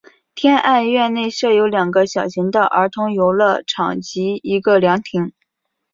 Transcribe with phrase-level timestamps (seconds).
[0.33, 5.31] 天爱苑内设有两个小型的儿童游乐场及一个凉亭。